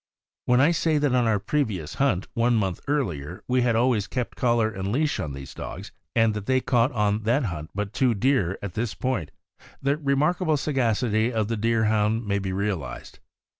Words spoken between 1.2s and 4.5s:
our previous hunt, one month earlier, we had always kept